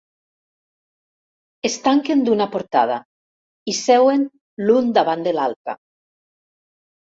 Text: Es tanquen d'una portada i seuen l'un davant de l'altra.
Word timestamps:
Es 1.69 1.75
tanquen 1.87 2.23
d'una 2.29 2.47
portada 2.55 2.97
i 3.73 3.77
seuen 3.81 4.27
l'un 4.65 4.91
davant 4.99 5.29
de 5.31 5.37
l'altra. 5.39 5.81